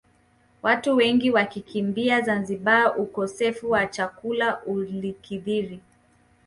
Watu 0.63 0.95
wengi 0.95 1.31
wakaikimbia 1.31 2.21
Zanzibar 2.21 2.97
ukosefu 3.01 3.69
wa 3.71 3.87
chakula 3.87 4.63
ulikithiri 4.65 5.79